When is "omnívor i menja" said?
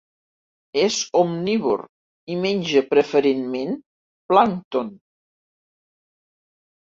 1.19-2.81